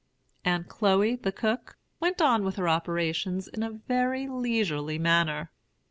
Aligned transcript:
Aunt 0.43 0.67
Chloe, 0.67 1.15
the 1.15 1.31
cook, 1.31 1.77
went 1.99 2.23
on 2.23 2.43
with 2.43 2.55
her 2.55 2.67
operations 2.67 3.47
in 3.47 3.61
a 3.61 3.69
very 3.69 4.27
leisurely 4.27 4.97
manner. 4.97 5.51